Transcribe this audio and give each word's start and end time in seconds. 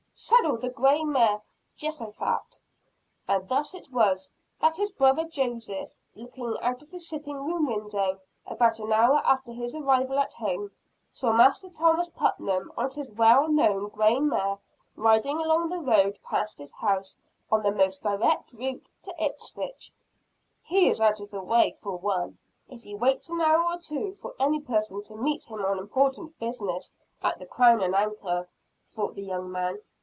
"Saddle 0.13 0.57
the 0.57 0.69
grey 0.69 1.03
mare, 1.03 1.41
Jehosaphat." 1.75 2.59
And 3.27 3.49
thus 3.49 3.73
it 3.75 3.91
was 3.91 4.31
that 4.61 4.75
his 4.77 4.91
brother 4.91 5.25
Joseph, 5.25 5.93
looking 6.15 6.55
out 6.61 6.81
of 6.81 6.89
his 6.91 7.07
sitting 7.09 7.35
room 7.35 7.65
window, 7.67 8.19
about 8.45 8.79
an 8.79 8.93
hour 8.93 9.17
after 9.25 9.51
his 9.51 9.75
arrival 9.75 10.19
at 10.19 10.33
home, 10.35 10.71
saw 11.11 11.33
Master 11.33 11.69
Thomas 11.69 12.09
Putnam, 12.09 12.71
on 12.77 12.89
his 12.91 13.11
well 13.11 13.49
known 13.49 13.89
grey 13.89 14.19
mare, 14.19 14.57
riding 14.95 15.37
along 15.39 15.67
the 15.69 15.79
road 15.79 16.17
past 16.23 16.57
his 16.59 16.71
house 16.73 17.17
on 17.51 17.61
the 17.63 17.71
most 17.71 18.01
direct 18.01 18.53
route 18.53 18.87
to 19.03 19.23
Ipswich. 19.23 19.91
"He 20.63 20.87
is 20.87 21.01
out 21.01 21.19
of 21.19 21.29
the 21.31 21.41
way, 21.41 21.75
for 21.77 21.97
one 21.97 22.37
if 22.69 22.83
he 22.83 22.95
waits 22.95 23.29
an 23.29 23.41
hour 23.41 23.63
or 23.63 23.77
two 23.79 24.13
for 24.13 24.35
any 24.39 24.61
person 24.61 25.03
to 25.03 25.15
meet 25.15 25.45
him 25.45 25.63
on 25.65 25.77
important 25.79 26.39
business 26.39 26.91
at 27.21 27.37
the 27.39 27.45
Crown 27.45 27.81
and 27.81 27.95
Anchor," 27.95 28.47
thought 28.85 29.15
the 29.15 29.23
young 29.23 29.51
man. 29.51 29.79